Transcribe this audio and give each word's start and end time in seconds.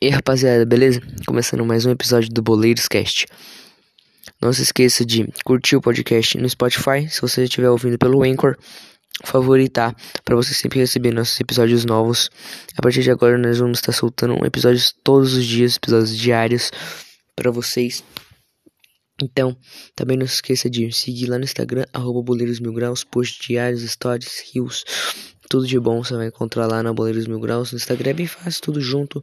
E 0.00 0.08
rapaziada, 0.08 0.66
beleza? 0.66 1.00
Começando 1.26 1.64
mais 1.64 1.86
um 1.86 1.90
episódio 1.90 2.28
do 2.30 2.42
Boleiros 2.42 2.88
Cast. 2.88 3.26
Não 4.40 4.52
se 4.52 4.62
esqueça 4.62 5.04
de 5.04 5.28
curtir 5.44 5.76
o 5.76 5.80
podcast 5.80 6.36
no 6.38 6.48
Spotify, 6.48 7.08
se 7.08 7.20
você 7.20 7.44
estiver 7.44 7.70
ouvindo 7.70 7.96
pelo 7.96 8.24
Anchor, 8.24 8.56
favoritar 9.24 9.94
para 10.24 10.34
você 10.34 10.52
sempre 10.54 10.80
receber 10.80 11.12
nossos 11.12 11.40
episódios 11.40 11.84
novos. 11.84 12.30
A 12.76 12.82
partir 12.82 13.02
de 13.02 13.10
agora 13.10 13.38
nós 13.38 13.58
vamos 13.58 13.78
estar 13.78 13.92
soltando 13.92 14.44
episódios 14.44 14.92
todos 15.04 15.34
os 15.34 15.44
dias, 15.44 15.76
episódios 15.76 16.16
diários 16.16 16.72
para 17.36 17.50
vocês. 17.50 18.02
Então, 19.22 19.56
também 19.94 20.16
não 20.16 20.26
se 20.26 20.34
esqueça 20.34 20.68
de 20.68 20.90
seguir 20.90 21.26
lá 21.26 21.38
no 21.38 21.44
Instagram, 21.44 21.84
arroba 21.92 22.22
Boleiros 22.22 22.58
Mil 22.58 22.72
Graus, 22.72 23.04
posts 23.04 23.46
diários, 23.46 23.82
stories, 23.88 24.42
rios, 24.52 24.84
tudo 25.48 25.66
de 25.66 25.78
bom 25.78 26.02
você 26.02 26.14
vai 26.14 26.26
encontrar 26.28 26.66
lá 26.66 26.82
na 26.82 26.92
Boleiros 26.92 27.26
Mil 27.26 27.38
Graus. 27.38 27.72
No 27.72 27.76
Instagram 27.76 28.10
é 28.10 28.14
bem 28.14 28.26
fácil, 28.26 28.62
tudo 28.62 28.80
junto. 28.80 29.22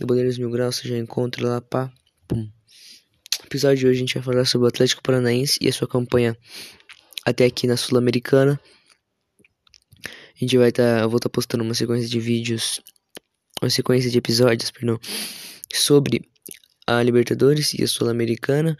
No 0.00 0.06
Boleiros 0.06 0.38
Mil 0.38 0.50
Graus 0.50 0.76
você 0.76 0.88
já 0.88 0.98
encontra 0.98 1.46
lá, 1.46 1.60
pá, 1.60 1.92
pum. 2.26 2.42
No 2.42 3.46
episódio 3.46 3.78
de 3.78 3.86
hoje 3.86 3.96
a 3.96 4.00
gente 4.00 4.14
vai 4.14 4.22
falar 4.22 4.44
sobre 4.44 4.66
o 4.66 4.68
Atlético 4.68 5.02
Paranaense 5.02 5.58
e 5.60 5.68
a 5.68 5.72
sua 5.72 5.88
campanha 5.88 6.36
até 7.24 7.44
aqui 7.44 7.66
na 7.66 7.76
Sul-Americana. 7.76 8.60
A 10.04 10.38
gente 10.38 10.56
vai 10.56 10.68
estar, 10.68 10.98
tá, 10.98 11.02
eu 11.02 11.08
vou 11.08 11.16
estar 11.16 11.28
tá 11.28 11.32
postando 11.32 11.64
uma 11.64 11.74
sequência 11.74 12.08
de 12.08 12.20
vídeos, 12.20 12.80
uma 13.60 13.70
sequência 13.70 14.10
de 14.10 14.18
episódios, 14.18 14.70
perdão, 14.70 15.00
sobre 15.72 16.28
a 16.86 17.02
Libertadores 17.02 17.74
e 17.74 17.82
a 17.82 17.88
Sul-Americana 17.88 18.78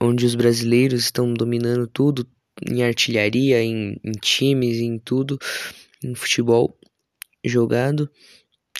onde 0.00 0.24
os 0.24 0.34
brasileiros 0.34 1.04
estão 1.04 1.32
dominando 1.34 1.86
tudo 1.86 2.26
em 2.66 2.82
artilharia, 2.82 3.62
em, 3.62 3.98
em 4.04 4.12
times, 4.12 4.78
em 4.78 4.98
tudo, 4.98 5.38
em 6.02 6.14
futebol 6.14 6.78
jogado, 7.44 8.10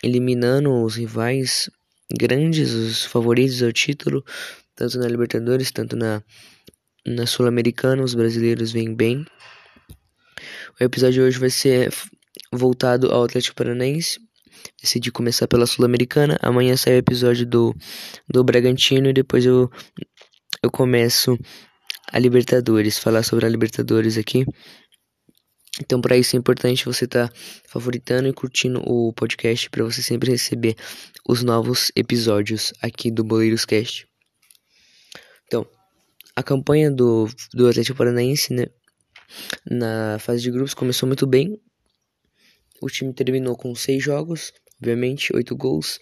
eliminando 0.03 0.71
os 0.83 0.95
rivais 0.95 1.69
grandes, 2.17 2.71
os 2.71 3.05
favoritos 3.05 3.61
ao 3.61 3.71
título, 3.71 4.23
tanto 4.75 4.97
na 4.97 5.07
Libertadores, 5.07 5.71
tanto 5.71 5.95
na, 5.95 6.23
na 7.05 7.25
Sul-Americana, 7.25 8.03
os 8.03 8.15
brasileiros 8.15 8.71
vêm 8.71 8.93
bem. 8.93 9.25
O 10.79 10.83
episódio 10.83 11.15
de 11.15 11.21
hoje 11.21 11.39
vai 11.39 11.49
ser 11.49 11.93
voltado 12.51 13.11
ao 13.11 13.23
Atlético 13.23 13.55
Paranaense. 13.55 14.19
Decidi 14.81 15.11
começar 15.11 15.47
pela 15.47 15.65
Sul-Americana. 15.65 16.37
Amanhã 16.41 16.75
sai 16.75 16.95
o 16.95 16.97
episódio 16.97 17.45
do, 17.45 17.75
do 18.27 18.43
Bragantino 18.43 19.09
e 19.09 19.13
depois 19.13 19.45
eu 19.45 19.69
eu 20.61 20.69
começo 20.69 21.37
a 22.11 22.19
Libertadores, 22.19 22.97
falar 22.97 23.23
sobre 23.23 23.45
a 23.45 23.49
Libertadores 23.49 24.17
aqui. 24.17 24.45
Então, 25.81 26.01
para 26.01 26.17
isso 26.17 26.35
é 26.35 26.39
importante 26.39 26.85
você 26.85 27.05
estar 27.05 27.29
tá 27.29 27.35
favoritando 27.67 28.27
e 28.27 28.33
curtindo 28.33 28.81
o 28.85 29.13
podcast 29.13 29.69
para 29.69 29.83
você 29.83 30.01
sempre 30.01 30.29
receber 30.29 30.75
os 31.27 31.41
novos 31.41 31.91
episódios 31.95 32.73
aqui 32.81 33.09
do 33.09 33.23
Boleiros 33.23 33.63
Cast. 33.63 34.07
Então, 35.47 35.65
a 36.35 36.43
campanha 36.43 36.91
do, 36.91 37.29
do 37.53 37.67
Atlético 37.67 37.97
Paranaense, 37.97 38.53
né, 38.53 38.65
na 39.69 40.19
fase 40.19 40.41
de 40.41 40.51
grupos 40.51 40.73
começou 40.73 41.07
muito 41.07 41.25
bem. 41.25 41.57
O 42.81 42.87
time 42.87 43.13
terminou 43.13 43.55
com 43.55 43.73
seis 43.73 44.03
jogos, 44.03 44.51
obviamente, 44.81 45.33
oito 45.35 45.55
gols, 45.55 45.99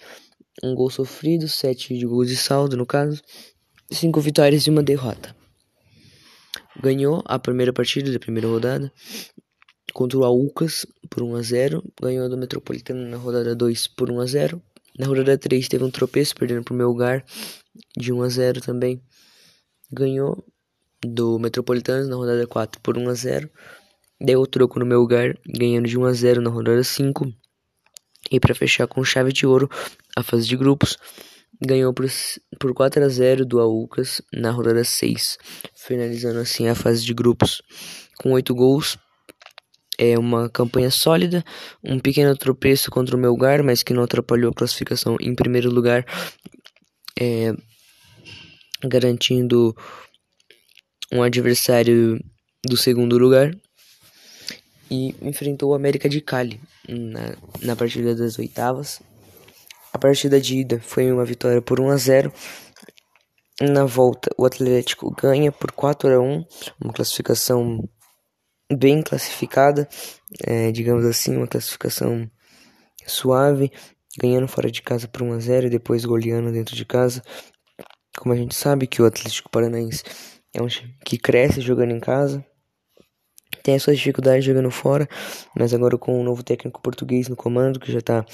um 0.63 0.73
gol 0.73 0.89
sofrido, 0.89 1.47
sete 1.47 1.97
de 1.97 2.05
gols 2.05 2.29
de 2.29 2.35
saldo 2.35 2.75
no 2.75 2.85
caso, 2.85 3.21
cinco 3.91 4.19
vitórias 4.19 4.63
e 4.63 4.69
uma 4.69 4.83
derrota. 4.83 5.35
Ganhou 6.81 7.23
a 7.25 7.39
primeira 7.39 7.73
partida 7.73 8.11
da 8.11 8.19
primeira 8.19 8.47
rodada 8.47 8.91
contra 9.93 10.17
o 10.17 10.23
Aucas 10.23 10.85
por 11.09 11.23
1 11.23 11.35
a 11.35 11.41
0, 11.41 11.83
ganhou 12.01 12.29
do 12.29 12.37
Metropolitano 12.37 13.07
na 13.07 13.17
rodada 13.17 13.55
2 13.55 13.87
por 13.87 14.11
1 14.11 14.19
a 14.19 14.25
0. 14.25 14.61
Na 14.97 15.05
rodada 15.05 15.37
3 15.37 15.67
teve 15.67 15.83
um 15.83 15.91
tropeço 15.91 16.35
perdendo 16.35 16.63
para 16.63 16.73
o 16.73 16.77
Melgar 16.77 17.23
de 17.95 18.11
1 18.11 18.21
a 18.21 18.29
0 18.29 18.61
também. 18.61 19.01
Ganhou 19.91 20.43
do 21.05 21.37
Metropolitano 21.39 22.07
na 22.09 22.15
rodada 22.15 22.45
4 22.47 22.81
por 22.81 22.97
1 22.97 23.09
a 23.09 23.13
0. 23.13 23.49
Deu 24.19 24.41
o 24.41 24.47
troco 24.47 24.79
no 24.79 24.85
Melgar, 24.85 25.37
ganhando 25.47 25.87
de 25.87 25.97
1 25.97 26.05
a 26.05 26.13
0 26.13 26.41
na 26.41 26.49
rodada 26.49 26.83
5. 26.83 27.31
E 28.31 28.39
para 28.39 28.55
fechar 28.55 28.87
com 28.87 29.03
chave 29.03 29.31
de 29.31 29.45
ouro 29.45 29.69
a 30.15 30.23
fase 30.23 30.47
de 30.47 30.57
grupos, 30.57 30.97
ganhou 31.61 31.93
por, 31.93 32.05
por 32.59 32.73
4 32.73 33.03
a 33.03 33.09
0 33.09 33.45
do 33.45 33.59
Aucas 33.59 34.21
na 34.33 34.51
rodada 34.51 34.83
6, 34.83 35.37
finalizando 35.75 36.39
assim 36.39 36.67
a 36.67 36.75
fase 36.75 37.05
de 37.05 37.13
grupos 37.13 37.61
com 38.17 38.31
8 38.33 38.53
gols. 38.53 38.97
É 39.97 40.17
uma 40.17 40.49
campanha 40.49 40.91
sólida, 40.91 41.43
um 41.83 41.99
pequeno 41.99 42.35
tropeço 42.37 42.91
contra 42.91 43.15
o 43.15 43.19
Melgar, 43.19 43.63
mas 43.63 43.81
que 43.81 43.93
não 43.93 44.03
atrapalhou 44.03 44.51
a 44.51 44.53
classificação 44.53 45.17
em 45.19 45.33
primeiro 45.33 45.71
lugar, 45.71 46.05
é, 47.19 47.51
garantindo 48.83 49.75
um 51.11 51.23
adversário 51.23 52.19
do 52.65 52.77
segundo 52.77 53.17
lugar. 53.17 53.51
E 54.89 55.15
enfrentou 55.21 55.71
o 55.71 55.73
América 55.73 56.07
de 56.07 56.21
Cali 56.21 56.61
na, 56.87 57.35
na 57.61 57.75
partida 57.75 58.15
das 58.15 58.39
oitavas, 58.39 59.01
a 59.97 59.99
partida 59.99 60.39
de 60.39 60.59
ida 60.59 60.79
foi 60.79 61.11
uma 61.11 61.25
vitória 61.25 61.59
por 61.59 61.79
1 61.79 61.89
a 61.89 61.97
0. 61.97 62.33
Na 63.61 63.83
volta, 63.83 64.29
o 64.37 64.45
Atlético 64.45 65.09
ganha 65.19 65.51
por 65.51 65.71
4 65.71 66.13
a 66.13 66.19
1, 66.19 66.45
uma 66.79 66.93
classificação 66.93 67.89
bem 68.71 69.01
classificada, 69.01 69.87
é, 70.45 70.71
digamos 70.71 71.05
assim, 71.05 71.35
uma 71.35 71.47
classificação 71.47 72.29
suave, 73.05 73.71
ganhando 74.19 74.47
fora 74.47 74.69
de 74.69 74.81
casa 74.81 75.07
por 75.07 75.21
1 75.21 75.33
a 75.33 75.39
0 75.39 75.67
e 75.67 75.69
depois 75.69 76.03
goleando 76.03 76.51
dentro 76.51 76.75
de 76.75 76.85
casa. 76.85 77.21
Como 78.17 78.33
a 78.33 78.37
gente 78.37 78.55
sabe 78.55 78.87
que 78.87 79.01
o 79.01 79.05
Atlético 79.05 79.49
Paranaense 79.49 80.03
é 80.53 80.61
um 80.61 80.67
time 80.67 80.95
que 81.05 81.17
cresce 81.17 81.61
jogando 81.61 81.91
em 81.91 81.99
casa, 81.99 82.43
tem 83.63 83.75
as 83.75 83.83
suas 83.83 83.97
dificuldades 83.97 84.45
jogando 84.45 84.71
fora, 84.71 85.07
mas 85.55 85.73
agora 85.73 85.97
com 85.97 86.13
o 86.13 86.21
um 86.21 86.23
novo 86.23 86.43
técnico 86.43 86.81
português 86.81 87.27
no 87.27 87.35
comando, 87.35 87.79
que 87.79 87.91
já 87.91 87.99
está 87.99 88.25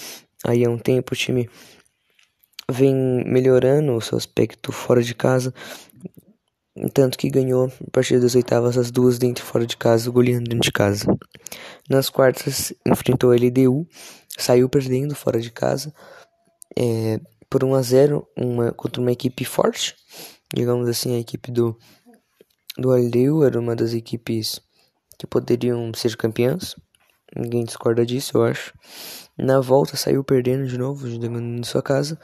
aí 0.46 0.64
há 0.64 0.70
um 0.70 0.78
tempo, 0.78 1.14
o 1.14 1.18
time 1.18 1.50
vem 2.72 2.96
melhorando 3.26 3.94
o 3.94 4.02
seu 4.02 4.18
aspecto 4.18 4.72
fora 4.72 5.02
de 5.02 5.14
casa, 5.14 5.54
tanto 6.94 7.18
que 7.18 7.30
ganhou 7.30 7.66
a 7.66 7.92
partir 7.92 8.20
das 8.20 8.36
oitavas 8.36 8.78
as 8.78 8.92
duas 8.92 9.18
dentro 9.18 9.44
e 9.44 9.48
fora 9.48 9.66
de 9.66 9.78
casa, 9.78 10.10
goleando 10.10 10.50
dentro 10.50 10.62
de 10.62 10.72
casa. 10.72 11.06
Nas 11.90 12.10
quartas 12.10 12.74
enfrentou 12.86 13.32
a 13.32 13.36
LDU, 13.36 13.88
saiu 14.38 14.68
perdendo 14.68 15.16
fora 15.16 15.40
de 15.40 15.52
casa 15.52 15.94
é, 16.78 17.20
por 17.50 17.64
1 17.64 17.76
a 17.76 17.82
0 17.82 18.28
uma, 18.36 18.72
contra 18.72 19.02
uma 19.02 19.12
equipe 19.12 19.46
forte, 19.46 19.96
digamos 20.54 20.88
assim, 20.88 21.16
a 21.16 21.20
equipe 21.20 21.52
do, 21.52 21.78
do 22.78 22.92
LDU 22.92 23.44
era 23.44 23.60
uma 23.60 23.76
das 23.76 23.94
equipes 23.94 24.60
que 25.18 25.28
poderiam 25.28 25.92
ser 25.94 26.18
campeãs. 26.18 26.76
Ninguém 27.36 27.64
discorda 27.64 28.06
disso, 28.06 28.38
eu 28.38 28.44
acho. 28.44 28.74
Na 29.38 29.60
volta 29.60 29.98
saiu 29.98 30.24
perdendo 30.24 30.68
de 30.68 30.78
novo, 30.78 31.10
jogando 31.10 31.40
em 31.40 31.64
sua 31.64 31.82
casa, 31.82 32.20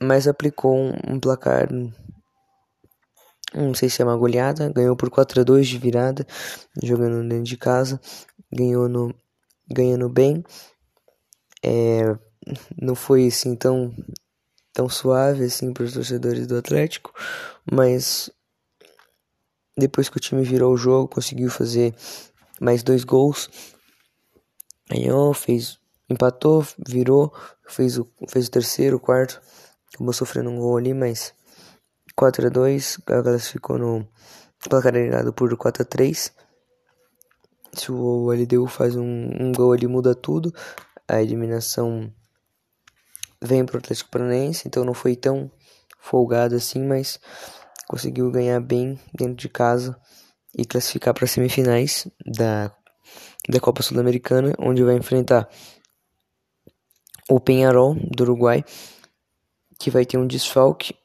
mas 0.00 0.26
aplicou 0.26 0.76
um, 0.76 0.92
um, 1.06 1.20
placar, 1.20 1.68
não 3.54 3.74
sei 3.74 3.88
se 3.88 4.02
é 4.02 4.04
uma 4.04 4.16
goleada, 4.16 4.70
ganhou 4.70 4.96
por 4.96 5.10
4 5.10 5.40
a 5.40 5.44
2 5.44 5.66
de 5.66 5.78
virada, 5.78 6.26
jogando 6.82 7.26
dentro 7.28 7.44
de 7.44 7.56
casa, 7.56 8.00
ganhou 8.52 8.88
no, 8.88 9.14
ganhando 9.70 10.08
bem. 10.08 10.44
É, 11.62 12.16
não 12.80 12.94
foi 12.94 13.26
assim 13.26 13.54
tão, 13.56 13.94
tão 14.72 14.88
suave 14.88 15.44
assim 15.44 15.72
para 15.72 15.84
os 15.84 15.94
torcedores 15.94 16.46
do 16.46 16.56
Atlético, 16.56 17.12
mas 17.70 18.30
depois 19.76 20.08
que 20.08 20.16
o 20.16 20.20
time 20.20 20.42
virou 20.42 20.74
o 20.74 20.76
jogo, 20.76 21.08
conseguiu 21.08 21.50
fazer 21.50 21.94
mais 22.60 22.82
dois 22.82 23.04
gols. 23.04 23.48
Ganhou, 24.90 25.32
fez, 25.32 25.78
empatou, 26.08 26.66
virou, 26.86 27.32
fez 27.68 27.98
o, 27.98 28.08
fez 28.28 28.48
o 28.48 28.50
terceiro, 28.50 28.96
o 28.96 29.00
quarto. 29.00 29.40
Acabou 29.94 30.12
sofrendo 30.12 30.50
um 30.50 30.58
gol 30.58 30.76
ali, 30.76 30.92
mas 30.92 31.32
4 32.18 32.48
a 32.48 32.50
2 32.50 32.98
classificou 33.06 33.78
no 33.78 34.08
placar 34.68 34.88
agregado 34.88 35.32
por 35.32 35.56
4 35.56 35.84
a 35.84 35.86
3 35.86 36.32
Se 37.72 37.92
o 37.92 38.32
LDU 38.32 38.66
faz 38.66 38.96
um, 38.96 39.30
um 39.40 39.52
gol 39.52 39.72
ali, 39.72 39.86
muda 39.86 40.16
tudo. 40.16 40.52
A 41.06 41.22
eliminação 41.22 42.12
vem 43.40 43.64
pro 43.64 43.78
Atlético 43.78 44.10
Paranaense, 44.10 44.66
então 44.66 44.84
não 44.84 44.94
foi 44.94 45.14
tão 45.14 45.48
folgado 46.00 46.56
assim, 46.56 46.84
mas 46.84 47.20
conseguiu 47.86 48.32
ganhar 48.32 48.58
bem 48.58 48.98
dentro 49.14 49.36
de 49.36 49.48
casa 49.48 49.96
e 50.56 50.64
classificar 50.64 51.14
para 51.14 51.24
as 51.24 51.30
semifinais 51.30 52.08
da, 52.26 52.74
da 53.48 53.60
Copa 53.60 53.80
Sul-Americana, 53.80 54.54
onde 54.58 54.82
vai 54.82 54.96
enfrentar 54.96 55.48
o 57.30 57.38
Penharol 57.38 57.94
do 57.94 58.24
Uruguai, 58.24 58.64
que 59.78 59.88
vai 59.88 60.04
ter 60.04 60.18
um 60.18 60.26
desfalque, 60.26 60.96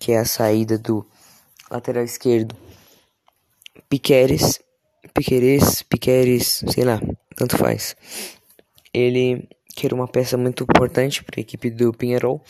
que 0.00 0.12
é 0.12 0.18
a 0.18 0.24
saída 0.24 0.76
do 0.76 1.06
lateral 1.70 2.02
esquerdo 2.02 2.56
Piqueres, 3.88 4.60
Piqueres, 5.14 5.82
Piqueres, 5.82 6.64
sei 6.68 6.84
lá, 6.84 7.00
tanto 7.36 7.56
faz. 7.56 7.96
Ele 8.92 9.48
era 9.82 9.94
uma 9.94 10.06
peça 10.06 10.36
muito 10.36 10.62
importante 10.62 11.24
para 11.24 11.40
a 11.40 11.42
equipe 11.42 11.70
do 11.70 11.92
Pinheirol. 11.92 12.42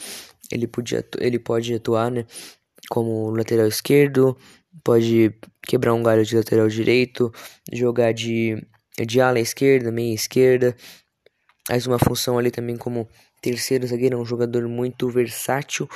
Ele, 0.51 0.67
podia, 0.67 1.03
ele 1.19 1.39
pode 1.39 1.73
atuar 1.75 2.11
né, 2.11 2.27
como 2.89 3.31
lateral 3.31 3.67
esquerdo, 3.67 4.37
pode 4.85 5.33
quebrar 5.63 5.95
um 5.95 6.03
galho 6.03 6.25
de 6.25 6.37
lateral 6.37 6.69
direito, 6.69 7.33
jogar 7.73 8.13
de, 8.13 8.63
de 9.07 9.21
ala 9.21 9.41
esquerda, 9.41 9.91
meia 9.93 10.15
esquerda. 10.15 10.77
Faz 11.67 11.87
uma 11.87 11.99
função 11.99 12.37
ali 12.37 12.51
também 12.51 12.77
como 12.77 13.09
terceiro 13.41 13.87
zagueiro, 13.87 14.19
é 14.19 14.21
um 14.21 14.27
jogador 14.27 14.69
muito 14.69 15.09
versátil 15.09 15.89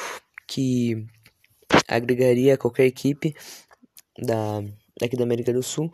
que 0.47 1.07
agregaria 1.89 2.59
qualquer 2.59 2.87
equipe 2.87 3.35
da, 4.19 4.63
daqui 5.01 5.17
da 5.17 5.25
América 5.25 5.53
do 5.53 5.63
Sul. 5.63 5.93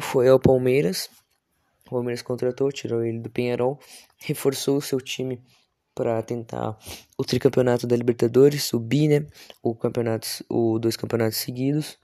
Foi 0.00 0.28
ao 0.28 0.38
Palmeiras. 0.38 1.08
O 1.86 1.90
Palmeiras 1.90 2.22
contratou, 2.22 2.70
tirou 2.72 3.04
ele 3.04 3.20
do 3.20 3.30
Penharol, 3.30 3.78
reforçou 4.18 4.76
o 4.76 4.82
seu 4.82 5.00
time 5.00 5.40
para 5.94 6.20
tentar 6.22 6.76
o 7.16 7.24
tricampeonato 7.24 7.86
da 7.86 7.96
Libertadores, 7.96 8.64
subir, 8.64 9.08
né? 9.08 9.26
O 9.62 9.74
campeonato, 9.74 10.26
o 10.48 10.78
dois 10.78 10.96
campeonatos 10.96 11.38
seguidos 11.38 11.98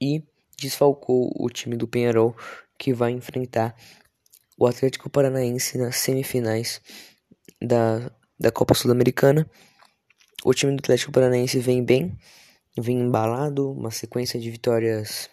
e 0.00 0.22
desfalcou 0.58 1.32
o 1.34 1.48
time 1.48 1.76
do 1.76 1.88
Penharol 1.88 2.36
que 2.78 2.92
vai 2.92 3.12
enfrentar 3.12 3.74
o 4.58 4.66
Atlético 4.66 5.08
Paranaense 5.08 5.78
nas 5.78 5.96
semifinais 5.96 6.80
da, 7.60 8.10
da 8.38 8.50
Copa 8.50 8.74
Sul-Americana. 8.74 9.48
O 10.44 10.52
time 10.52 10.76
do 10.76 10.80
Atlético 10.80 11.12
Paranaense 11.12 11.58
vem 11.58 11.82
bem, 11.82 12.16
vem 12.78 13.00
embalado, 13.00 13.72
uma 13.72 13.90
sequência 13.90 14.38
de 14.38 14.50
vitórias. 14.50 15.30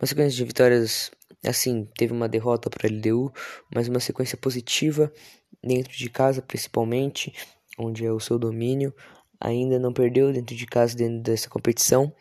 Uma 0.00 0.06
sequência 0.06 0.36
de 0.36 0.44
vitórias, 0.44 1.10
assim, 1.44 1.86
teve 1.96 2.12
uma 2.12 2.28
derrota 2.28 2.70
para 2.70 2.88
a 2.88 2.90
LDU, 2.90 3.32
mas 3.72 3.88
uma 3.88 4.00
sequência 4.00 4.38
positiva 4.38 5.12
dentro 5.62 5.92
de 5.92 6.08
casa, 6.08 6.40
principalmente, 6.40 7.32
onde 7.78 8.04
é 8.06 8.12
o 8.12 8.20
seu 8.20 8.38
domínio. 8.38 8.94
Ainda 9.40 9.78
não 9.78 9.92
perdeu 9.92 10.32
dentro 10.32 10.56
de 10.56 10.66
casa 10.66 10.96
dentro 10.96 11.22
dessa 11.22 11.48
competição. 11.48 12.12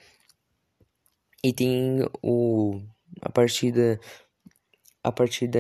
E 1.43 1.53
tem 1.53 2.05
o 2.21 2.81
a 3.21 3.31
partida 3.31 4.00
a 5.03 5.11
partida 5.11 5.59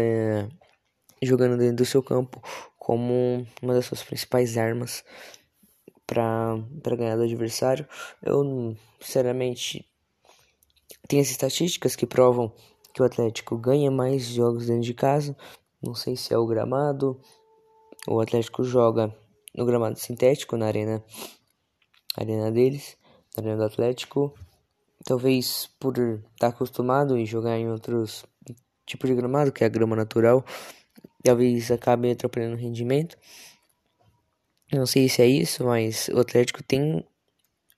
jogando 1.23 1.57
dentro 1.57 1.77
do 1.77 1.85
seu 1.85 2.03
campo 2.03 2.41
como 2.77 3.47
uma 3.61 3.73
das 3.73 3.85
suas 3.85 4.03
principais 4.03 4.57
armas 4.57 5.03
para 6.07 6.95
ganhar 6.95 7.17
do 7.17 7.23
adversário. 7.23 7.85
Eu, 8.23 8.75
sinceramente, 9.01 9.85
tem 11.07 11.19
as 11.19 11.29
estatísticas 11.29 11.95
que 11.95 12.07
provam 12.07 12.51
que 12.93 13.01
o 13.01 13.05
Atlético 13.05 13.57
ganha 13.57 13.91
mais 13.91 14.25
jogos 14.25 14.67
dentro 14.67 14.83
de 14.83 14.93
casa. 14.93 15.35
Não 15.83 15.93
sei 15.93 16.15
se 16.15 16.33
é 16.33 16.37
o 16.37 16.47
gramado. 16.47 17.19
O 18.07 18.19
Atlético 18.21 18.63
joga 18.63 19.13
no 19.53 19.65
gramado 19.65 19.99
sintético, 19.99 20.55
na 20.55 20.67
arena, 20.67 21.03
arena 22.15 22.51
deles, 22.51 22.97
na 23.35 23.43
arena 23.43 23.57
do 23.57 23.63
Atlético. 23.65 24.33
Talvez 25.03 25.69
por 25.79 25.97
estar 25.97 26.29
tá 26.39 26.47
acostumado 26.47 27.17
e 27.17 27.25
jogar 27.25 27.57
em 27.57 27.69
outros 27.69 28.25
tipos 28.85 29.09
de 29.09 29.15
gramado, 29.15 29.51
que 29.51 29.63
é 29.63 29.67
a 29.67 29.69
grama 29.69 29.95
natural, 29.95 30.43
talvez 31.23 31.69
acabe 31.69 32.09
atrapalhando 32.09 32.55
o 32.55 32.59
rendimento. 32.59 33.17
Eu 34.71 34.79
não 34.79 34.85
sei 34.85 35.07
se 35.07 35.21
é 35.21 35.27
isso, 35.27 35.63
mas 35.63 36.09
o 36.09 36.19
Atlético 36.19 36.61
tem 36.61 37.05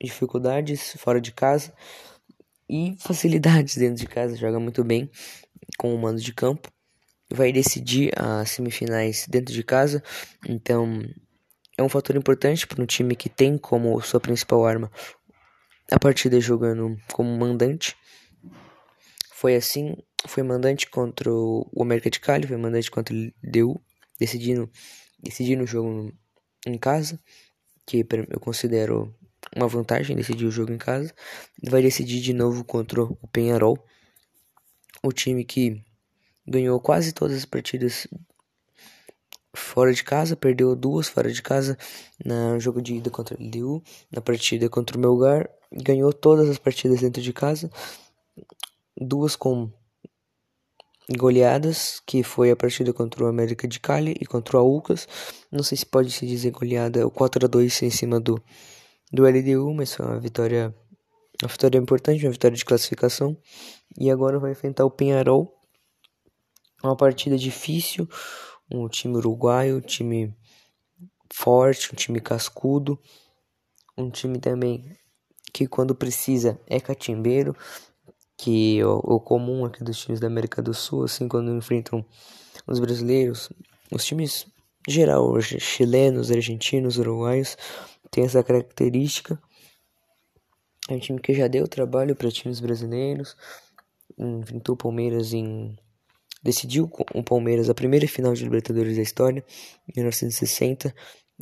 dificuldades 0.01 0.95
fora 0.97 1.21
de 1.21 1.31
casa 1.31 1.73
e 2.67 2.95
facilidades 3.01 3.77
dentro 3.77 3.95
de 3.95 4.07
casa, 4.07 4.35
joga 4.35 4.59
muito 4.59 4.83
bem 4.83 5.09
com 5.77 5.93
o 5.93 5.97
mando 5.97 6.21
de 6.21 6.33
campo. 6.33 6.71
Vai 7.31 7.51
decidir 7.51 8.11
as 8.17 8.49
semifinais 8.49 9.27
dentro 9.29 9.53
de 9.53 9.63
casa, 9.63 10.03
então 10.47 11.03
é 11.77 11.83
um 11.83 11.89
fator 11.89 12.15
importante 12.15 12.65
para 12.65 12.81
um 12.81 12.87
time 12.87 13.15
que 13.15 13.29
tem 13.29 13.55
como 13.55 14.01
sua 14.01 14.19
principal 14.19 14.65
arma 14.65 14.91
a 15.91 15.99
partida 15.99 16.39
jogando 16.39 16.97
como 17.13 17.29
mandante. 17.37 17.95
Foi 19.33 19.55
assim, 19.55 19.95
foi 20.27 20.43
mandante 20.43 20.89
contra 20.89 21.31
o 21.31 21.69
América 21.79 22.09
de 22.09 22.19
Cali, 22.19 22.47
foi 22.47 22.57
mandante 22.57 22.91
contra 22.91 23.15
o 23.15 23.17
LDU, 23.17 23.79
decidindo, 24.19 24.69
decidindo 25.21 25.63
o 25.63 25.67
jogo 25.67 26.11
em 26.65 26.77
casa, 26.77 27.19
que 27.85 28.05
eu 28.29 28.39
considero 28.39 29.13
uma 29.55 29.67
vantagem 29.67 30.15
decidir 30.15 30.45
o 30.45 30.51
jogo 30.51 30.71
em 30.71 30.77
casa. 30.77 31.13
Vai 31.63 31.81
decidir 31.81 32.21
de 32.21 32.33
novo 32.33 32.63
contra 32.63 33.03
o 33.03 33.27
Penharol, 33.31 33.77
o 35.03 35.11
time 35.11 35.43
que 35.43 35.81
ganhou 36.45 36.79
quase 36.79 37.13
todas 37.13 37.37
as 37.37 37.45
partidas 37.45 38.07
fora 39.53 39.93
de 39.93 40.03
casa, 40.03 40.35
perdeu 40.35 40.75
duas 40.75 41.07
fora 41.07 41.31
de 41.31 41.41
casa 41.41 41.77
no 42.23 42.59
jogo 42.59 42.81
de 42.81 42.95
ida 42.95 43.09
contra 43.09 43.35
o 43.35 43.43
LDU, 43.43 43.83
na 44.11 44.21
partida 44.21 44.69
contra 44.69 44.97
o 44.97 44.99
Melgar, 44.99 45.49
ganhou 45.71 46.13
todas 46.13 46.49
as 46.49 46.57
partidas 46.57 47.01
dentro 47.01 47.21
de 47.21 47.33
casa, 47.33 47.69
duas 48.95 49.35
com 49.35 49.71
goleadas, 51.17 52.01
que 52.05 52.23
foi 52.23 52.51
a 52.51 52.55
partida 52.55 52.93
contra 52.93 53.23
o 53.23 53.27
América 53.27 53.67
de 53.67 53.79
Cali 53.79 54.15
e 54.19 54.25
contra 54.25 54.57
o 54.57 54.59
Aucas. 54.59 55.07
Não 55.51 55.63
sei 55.63 55.77
se 55.77 55.85
pode 55.85 56.11
se 56.11 56.25
dizer 56.25 56.51
goleada, 56.51 57.05
o 57.05 57.11
4 57.11 57.45
a 57.45 57.47
2 57.47 57.83
em 57.83 57.89
cima 57.89 58.19
do 58.19 58.41
do 59.11 59.25
LDU, 59.25 59.73
mas 59.73 59.95
foi 59.95 60.05
uma 60.05 60.19
vitória 60.19 60.73
uma 61.41 61.49
vitória 61.49 61.77
importante, 61.77 62.25
uma 62.25 62.31
vitória 62.31 62.55
de 62.55 62.65
classificação. 62.65 63.35
E 63.97 64.11
agora 64.11 64.39
vai 64.39 64.51
enfrentar 64.51 64.85
o 64.85 64.91
Penharol. 64.91 65.55
Uma 66.83 66.95
partida 66.95 67.37
difícil, 67.37 68.07
um 68.71 68.87
time 68.87 69.17
uruguaio, 69.17 69.77
um 69.77 69.81
time 69.81 70.33
forte, 71.33 71.91
um 71.91 71.95
time 71.95 72.19
cascudo, 72.19 72.99
um 73.97 74.09
time 74.09 74.39
também 74.39 74.97
que 75.51 75.67
quando 75.67 75.95
precisa 75.95 76.59
é 76.67 76.79
catimbeiro, 76.79 77.55
que 78.39 78.81
o, 78.85 78.99
o 79.03 79.19
comum 79.19 79.65
aqui 79.65 79.83
dos 79.83 79.99
times 79.99 80.21
da 80.21 80.27
América 80.27 80.61
do 80.61 80.73
Sul, 80.73 81.03
assim, 81.03 81.27
quando 81.27 81.53
enfrentam 81.53 82.05
os 82.65 82.79
brasileiros, 82.79 83.49
os 83.91 84.05
times 84.05 84.47
geral, 84.87 85.39
chilenos, 85.41 86.31
argentinos, 86.31 86.97
uruguaios, 86.97 87.57
tem 88.09 88.23
essa 88.23 88.41
característica. 88.41 89.37
É 90.89 90.93
um 90.93 90.99
time 90.99 91.19
que 91.19 91.33
já 91.33 91.49
deu 91.49 91.67
trabalho 91.67 92.15
para 92.15 92.31
times 92.31 92.61
brasileiros, 92.61 93.35
enfrentou 94.17 94.73
o 94.73 94.77
Palmeiras 94.77 95.33
em 95.33 95.75
decidiu 96.41 96.87
com 96.87 97.03
o 97.19 97.21
Palmeiras 97.21 97.69
a 97.69 97.73
primeira 97.73 98.07
final 98.07 98.33
de 98.33 98.45
Libertadores 98.45 98.95
da 98.95 99.03
história, 99.03 99.43
em 99.85 99.91
1960, 99.97 100.95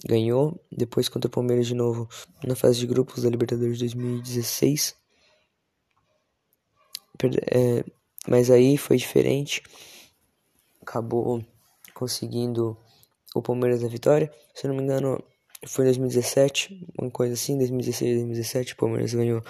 ganhou, 0.03 0.59
depois 0.71 1.07
contra 1.07 1.27
o 1.27 1.31
Palmeiras 1.31 1.68
de 1.68 1.75
novo 1.75 2.09
na 2.44 2.56
fase 2.56 2.80
de 2.80 2.87
grupos 2.87 3.21
da 3.21 3.30
Libertadores 3.30 3.77
2016 3.77 4.95
é, 7.26 7.83
mas 8.28 8.52
aí 8.52 8.78
foi 8.78 8.97
diferente. 8.97 9.64
Acabou 10.81 11.44
conseguindo 11.94 12.78
o 13.33 13.42
Palmeiras 13.42 13.83
a 13.83 13.88
vitória. 13.88 14.31
Se 14.54 14.66
eu 14.66 14.69
não 14.69 14.78
me 14.78 14.83
engano, 14.83 15.24
foi 15.66 15.86
em 15.86 15.88
2017, 15.88 16.88
uma 17.00 17.09
coisa 17.09 17.33
assim, 17.33 17.57
2016, 17.57 18.16
2017, 18.18 18.74
o 18.74 18.78
Palmeiras 18.78 19.14
ganhou 19.14 19.42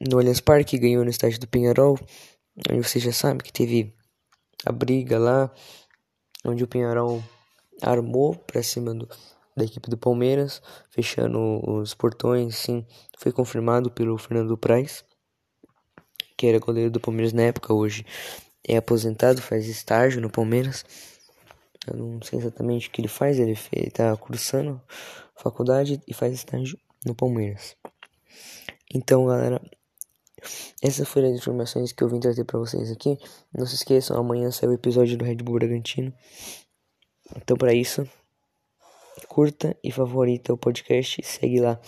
no 0.00 0.18
Allianz 0.18 0.40
Parque, 0.40 0.78
ganhou 0.78 1.04
no 1.04 1.10
estádio 1.10 1.40
do 1.40 1.48
Pinharol. 1.48 1.98
Você 2.82 2.98
já 2.98 3.12
sabe 3.12 3.42
que 3.42 3.52
teve 3.52 3.94
a 4.64 4.72
briga 4.72 5.18
lá, 5.18 5.52
onde 6.44 6.62
o 6.64 6.68
Pinharol 6.68 7.22
armou 7.82 8.34
para 8.34 8.62
cima 8.62 8.94
do, 8.94 9.08
da 9.56 9.64
equipe 9.64 9.90
do 9.90 9.98
Palmeiras, 9.98 10.62
fechando 10.90 11.60
os 11.68 11.94
portões, 11.94 12.56
sim, 12.56 12.86
foi 13.18 13.32
confirmado 13.32 13.90
pelo 13.90 14.16
Fernando 14.16 14.56
Praz 14.56 15.04
que 16.36 16.46
era 16.46 16.58
goleiro 16.58 16.90
do 16.90 17.00
Palmeiras 17.00 17.32
na 17.32 17.42
época, 17.42 17.72
hoje 17.72 18.04
é 18.66 18.76
aposentado, 18.76 19.40
faz 19.40 19.66
estágio 19.66 20.20
no 20.20 20.30
Palmeiras. 20.30 20.84
Eu 21.86 21.96
não 21.96 22.22
sei 22.22 22.38
exatamente 22.38 22.88
o 22.88 22.90
que 22.90 23.00
ele 23.00 23.08
faz, 23.08 23.38
ele, 23.38 23.58
ele 23.72 23.90
tá 23.90 24.16
cursando 24.16 24.80
faculdade 25.36 26.00
e 26.06 26.12
faz 26.12 26.34
estágio 26.34 26.78
no 27.04 27.14
Palmeiras. 27.14 27.76
Então, 28.92 29.26
galera, 29.26 29.60
essas 30.82 31.08
foram 31.08 31.28
as 31.28 31.38
informações 31.38 31.92
que 31.92 32.02
eu 32.02 32.08
vim 32.08 32.20
trazer 32.20 32.44
para 32.44 32.58
vocês 32.58 32.90
aqui. 32.90 33.18
Não 33.52 33.64
se 33.66 33.76
esqueçam, 33.76 34.18
amanhã 34.18 34.50
sai 34.50 34.68
o 34.68 34.72
episódio 34.72 35.16
do 35.16 35.24
Red 35.24 35.36
Bull 35.36 35.58
Bragantino. 35.58 36.12
Então, 37.36 37.56
para 37.56 37.72
isso, 37.72 38.08
curta 39.28 39.76
e 39.82 39.90
favorita 39.90 40.52
o 40.52 40.58
podcast, 40.58 41.22
segue 41.24 41.60
lá 41.60 41.80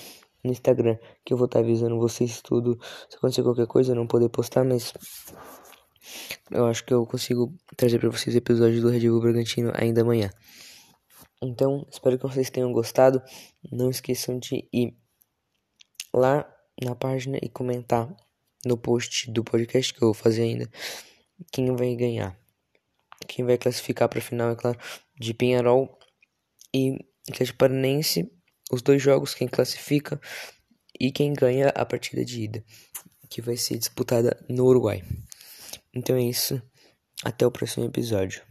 no 0.45 0.51
Instagram, 0.51 0.97
que 1.25 1.33
eu 1.33 1.37
vou 1.37 1.47
estar 1.47 1.61
tá 1.61 1.65
avisando 1.65 1.99
vocês 1.99 2.41
tudo. 2.41 2.79
Se 3.09 3.17
acontecer 3.17 3.43
qualquer 3.43 3.67
coisa, 3.67 3.93
eu 3.93 3.97
não 3.97 4.07
poder 4.07 4.29
postar, 4.29 4.65
mas 4.65 4.93
eu 6.51 6.67
acho 6.67 6.85
que 6.85 6.95
eu 6.95 7.07
consigo 7.07 7.55
trazer 7.77 7.99
para 7.99 8.11
vocês 8.11 8.35
episódios 8.35 8.83
do 8.83 8.91
Red 8.91 9.09
Bull 9.09 9.21
Bragantino 9.21 9.73
ainda 9.75 10.03
amanhã. 10.03 10.31
Então, 11.43 11.87
espero 11.91 12.19
que 12.19 12.27
vocês 12.27 12.51
tenham 12.51 12.73
gostado. 12.73 13.23
Não 13.71 13.91
esqueçam 13.91 14.39
de 14.39 14.69
ir 14.73 14.97
lá 16.13 16.49
na 16.83 16.95
página 16.95 17.39
e 17.43 17.49
comentar 17.49 18.09
no 18.65 18.77
post 18.77 19.31
do 19.31 19.45
podcast 19.45 19.95
que 19.95 20.03
eu 20.03 20.09
vou 20.09 20.15
fazer 20.15 20.43
ainda 20.43 20.69
quem 21.53 21.75
vai 21.75 21.95
ganhar. 21.95 22.39
Quem 23.27 23.45
vai 23.45 23.59
classificar 23.59 24.09
para 24.09 24.19
a 24.19 24.23
final, 24.23 24.51
é 24.51 24.57
claro, 24.57 24.79
de 25.19 25.35
Penharol 25.35 25.99
e 26.75 26.97
Atlético 27.29 27.59
Paranense, 27.59 28.31
os 28.71 28.83
dois 28.83 29.03
jogos, 29.03 29.35
quem 29.35 29.49
classifica 29.49 30.21
e 30.99 31.13
quem 31.13 31.33
ganha 31.33 31.69
a 31.69 31.85
partida 31.85 32.25
de 32.25 32.43
ida, 32.43 32.65
que 33.29 33.41
vai 33.41 33.57
ser 33.57 33.79
disputada 33.79 34.37
no 34.49 34.65
Uruguai. 34.67 35.03
Então 35.95 36.17
é 36.17 36.23
isso, 36.23 36.61
até 37.25 37.47
o 37.47 37.51
próximo 37.51 37.85
episódio. 37.85 38.43